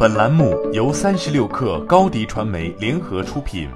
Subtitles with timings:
[0.00, 3.68] 本栏目由三十六氪高低传媒联合出品。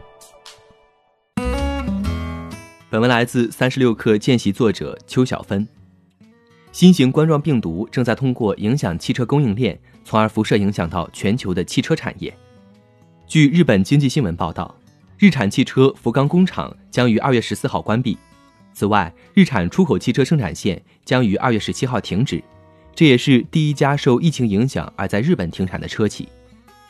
[2.88, 5.66] 本文来自三十六氪见习作者邱小芬。
[6.70, 12.32] 新型冠状病毒正在通过影响汽车供应链，从而辐射影响到全球的汽车产业。
[13.26, 14.72] 据日本经济新闻报道，
[15.18, 18.16] 日产汽车福冈工厂将于二月十四号关闭。
[18.72, 22.40] 此外，日产出口汽车生产线将于二月十七号停止。
[22.94, 26.28] 这也是第一家受疫情影响而在日本停产的车企。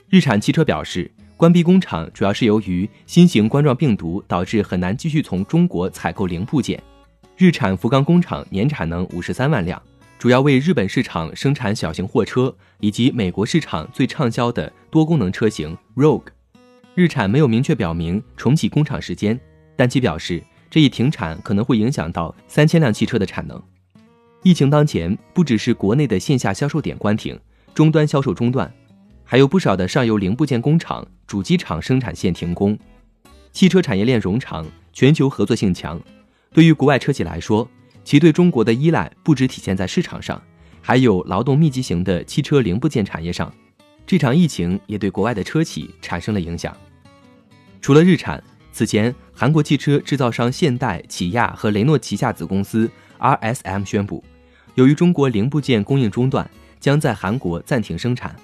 [0.09, 6.83] 日产汽车表示，关闭工厂主要是由于新型冠状病毒导致很难继续从中国采购零部件。
[7.37, 9.81] 日产福冈工厂年产能五十三万辆，
[10.19, 16.27] 主要为日本市场生产小型货车以及美国市场最畅销的多功能车型 Rogue。
[16.95, 19.41] 日产没有明确表明重启工厂时间，
[19.75, 23.61] 但其表示这一停产可能会影响到三千辆汽车的产能。
[24.43, 27.39] 疫情当前，不只是国内的线下销售点关停，
[27.73, 28.73] 终端销售中断，
[29.23, 32.77] 还有不少的上游零部件工厂、主机厂生产线停工。
[33.53, 36.01] 汽车产业链冗长，全球合作性强，
[36.53, 37.69] 对于国外车企来说，
[38.03, 40.43] 其对中国的依赖不只体现在市场上，
[40.81, 43.53] 还有劳动密集型的汽车零部件产业上。
[44.05, 46.77] 这场疫情也对国外的车企产生了影响。
[47.81, 54.25] 除了日产，此前韩国汽车制造商现代、起亚和雷诺旗下子公司 RSM 宣布。
[54.75, 56.49] 由于中国零部件供应中断，
[56.81, 58.35] 将在韩国暂停生产。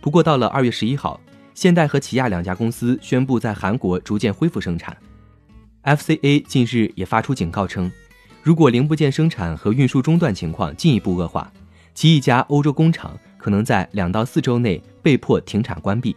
[0.00, 1.20] 不过，到了二月十一号，
[1.54, 4.96] 现代和起亚两家公司宣布在韩国逐渐恢复生产。
[5.84, 7.90] FCA 近日也发出警告称，
[8.42, 11.50] 如果零部件生产和运输中断情况进一步恶化，
[11.94, 16.16] 其一家欧洲工厂可能在两到四周内被迫停产关闭。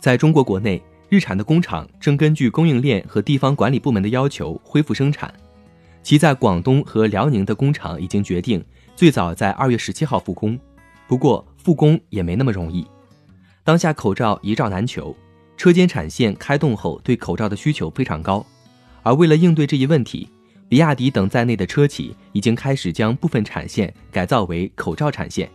[0.00, 5.32] 在中国国内，日产的工厂正根据供应链和地方管理部门的要求恢复生产，
[6.02, 8.64] 其在广东和辽宁的工厂已经决定。
[8.98, 10.58] 最早在二月十七号复工，
[11.06, 12.84] 不过复工也没那么容易。
[13.62, 15.16] 当下口罩一罩难求，
[15.56, 18.44] 车间产线开动后，对口罩的需求非常高。
[19.04, 20.28] 而为了应对这一问题，
[20.68, 25.48] 比亚迪等在内的车企已经开始将部分产线改造为口罩产线。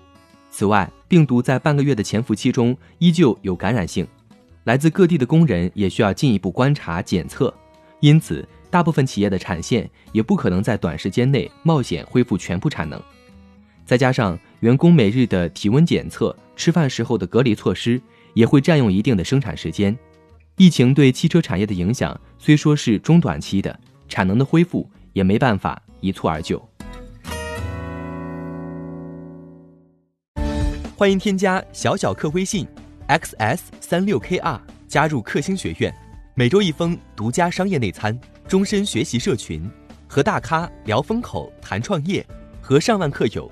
[0.49, 4.07] 此外，病毒在半个月的潜伏期中依旧有感染性，
[4.63, 7.53] 来自各地的工人也需要进一步观察检测，
[7.99, 12.97] 因此大部分企业的产线也不可能在短时间内冒险恢复全部产能。
[13.85, 18.01] 再加上员工每日的体温检测、吃饭时候的隔离措施，
[18.33, 19.97] 也会占用一定的生产时间。
[20.55, 23.77] 疫情对汽车产业的影响虽说是中短期的，
[24.07, 26.61] 产能的恢复也没办法一蹴而就。
[30.95, 32.65] 欢迎添加小小客微信
[33.07, 35.93] ，xs 三六 kr，加入克星学院，
[36.35, 38.17] 每周一封独家商业内参，
[38.47, 39.69] 终身学习社群，
[40.07, 42.25] 和大咖聊风口、谈创业，
[42.61, 43.51] 和上万客友。